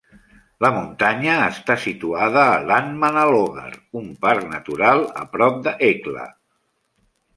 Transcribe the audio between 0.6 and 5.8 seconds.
La muntanya està situada a Landmannalaugar, un parc natural a prop de